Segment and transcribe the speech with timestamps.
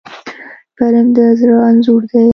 [0.77, 2.27] فلم د زړه انځور دی